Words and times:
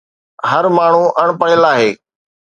هر 0.49 0.65
ماڻهو 0.77 1.03
اڻ 1.19 1.27
پڙهيل 1.39 1.63
آهي 1.71 1.89